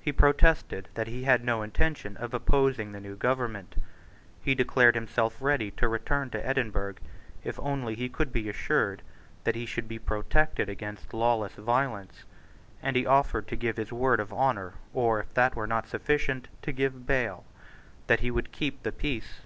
[0.00, 3.74] He protested that he had no intention of opposing the new government.
[4.40, 6.94] He declared himself ready to return to Edinburgh,
[7.44, 9.02] if only he could be assured
[9.44, 12.24] that he should be protected against lawless violence;
[12.82, 16.48] and he offered to give his word of honour, or, if that were not sufficient,
[16.62, 17.44] to give bail,
[18.06, 19.40] that he would keep the peace.